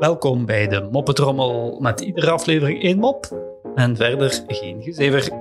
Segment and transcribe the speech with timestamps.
[0.00, 3.36] Welkom bij de Moppetrommel met iedere aflevering één mop
[3.74, 5.32] en verder geen gezever.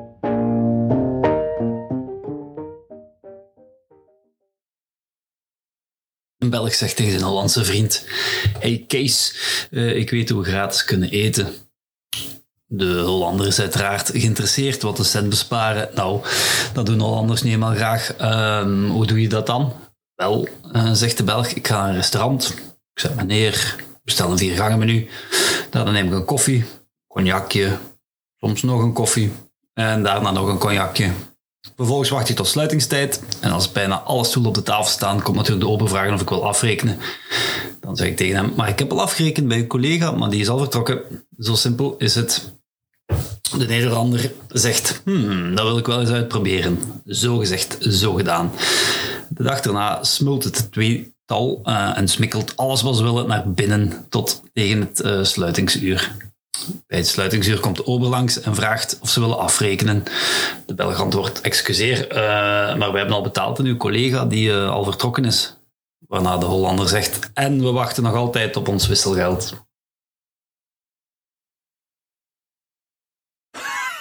[6.37, 8.07] Een Belg zegt tegen zijn Hollandse vriend:
[8.59, 9.35] Hey Kees,
[9.71, 11.53] eh, ik weet hoe we gratis kunnen eten.
[12.65, 15.89] De Hollander is uiteraard geïnteresseerd wat de cent besparen.
[15.95, 16.21] Nou,
[16.73, 18.15] dat doen Hollanders niet helemaal graag.
[18.15, 19.73] Ehm, hoe doe je dat dan?
[20.19, 22.53] Wel, eh, zegt de Belg, ik ga naar een restaurant.
[22.93, 25.07] Ik zeg, meneer, bestel een viergangen menu.
[25.69, 26.65] Dan neem ik een koffie,
[27.07, 27.77] cognacje,
[28.39, 29.31] soms nog een koffie
[29.73, 31.11] en daarna nog een cognacje.
[31.75, 35.37] Vervolgens wacht je tot sluitingstijd en als bijna alle stoelen op de tafel staan, komt
[35.37, 36.97] natuurlijk de open vragen of ik wil afrekenen.
[37.79, 40.41] Dan zeg ik tegen hem, maar ik heb al afgerekend bij een collega, maar die
[40.41, 41.01] is al vertrokken.
[41.37, 42.51] Zo simpel is het.
[43.57, 46.79] De Nederlander zegt, hmm, dat wil ik wel eens uitproberen.
[47.05, 48.51] Zo gezegd, zo gedaan.
[49.29, 54.05] De dag daarna smult het tweetal uh, en smikkelt alles wat ze willen naar binnen
[54.09, 56.15] tot tegen het uh, sluitingsuur.
[56.87, 60.03] Bij het sluitingsuur komt de ober langs en vraagt of ze willen afrekenen.
[60.65, 62.17] De Belg antwoordt, excuseer, uh,
[62.75, 65.57] maar we hebben al betaald aan uw collega die al vertrokken is.
[66.07, 69.53] Waarna de Hollander zegt, en we wachten nog altijd op ons wisselgeld.